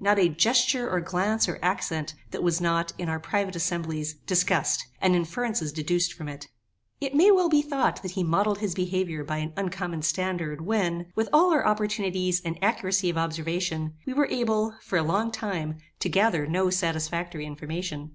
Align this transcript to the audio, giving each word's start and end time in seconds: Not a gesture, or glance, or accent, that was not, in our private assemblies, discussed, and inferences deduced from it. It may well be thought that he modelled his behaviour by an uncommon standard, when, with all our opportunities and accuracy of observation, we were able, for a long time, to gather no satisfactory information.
Not 0.00 0.18
a 0.18 0.30
gesture, 0.30 0.88
or 0.90 1.02
glance, 1.02 1.46
or 1.50 1.58
accent, 1.60 2.14
that 2.30 2.42
was 2.42 2.62
not, 2.62 2.94
in 2.96 3.10
our 3.10 3.20
private 3.20 3.54
assemblies, 3.54 4.14
discussed, 4.26 4.82
and 5.02 5.14
inferences 5.14 5.70
deduced 5.70 6.14
from 6.14 6.30
it. 6.30 6.48
It 6.98 7.14
may 7.14 7.30
well 7.30 7.50
be 7.50 7.60
thought 7.60 8.00
that 8.00 8.12
he 8.12 8.24
modelled 8.24 8.60
his 8.60 8.74
behaviour 8.74 9.22
by 9.22 9.36
an 9.36 9.52
uncommon 9.54 10.00
standard, 10.00 10.62
when, 10.62 11.08
with 11.14 11.28
all 11.30 11.52
our 11.52 11.66
opportunities 11.66 12.40
and 12.40 12.58
accuracy 12.64 13.10
of 13.10 13.18
observation, 13.18 13.92
we 14.06 14.14
were 14.14 14.28
able, 14.30 14.74
for 14.80 14.96
a 14.96 15.02
long 15.02 15.30
time, 15.30 15.76
to 16.00 16.08
gather 16.08 16.46
no 16.46 16.70
satisfactory 16.70 17.44
information. 17.44 18.04